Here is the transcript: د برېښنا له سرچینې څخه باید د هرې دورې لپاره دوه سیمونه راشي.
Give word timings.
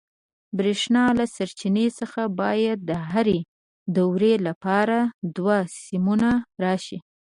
د 0.03 0.03
برېښنا 0.57 1.03
له 1.19 1.25
سرچینې 1.35 1.87
څخه 1.99 2.21
باید 2.41 2.77
د 2.89 2.91
هرې 3.11 3.39
دورې 3.97 4.33
لپاره 4.47 4.97
دوه 5.37 5.57
سیمونه 5.83 6.29
راشي. 6.63 6.97